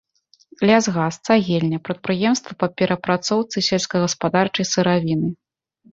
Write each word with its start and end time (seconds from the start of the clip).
Лясгас, 0.67 1.15
цагельня, 1.27 1.77
прадпрыемствы 1.89 2.51
па 2.63 2.67
перапрацоўцы 2.81 3.57
сельскагаспадарчай 3.69 4.65
сыравіны. 4.73 5.29